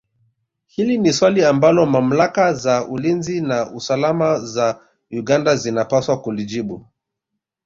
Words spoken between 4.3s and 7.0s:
za Uganda zinapaswa kulijibu